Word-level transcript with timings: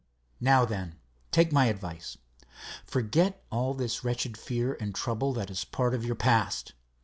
Now, 0.39 0.65
then, 0.65 0.95
take 1.29 1.51
my 1.51 1.65
advice; 1.67 2.17
forget 2.83 3.43
all 3.51 3.75
this 3.75 4.03
wretched 4.03 4.35
fear 4.35 4.75
and 4.79 4.95
trouble 4.95 5.31
that 5.33 5.51
is 5.51 5.63
part 5.63 5.93
of 5.93 6.03
your 6.03 6.15
past. 6.15 6.73